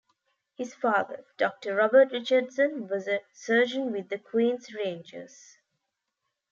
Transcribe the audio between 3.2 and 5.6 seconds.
surgeon with the Queen's Rangers.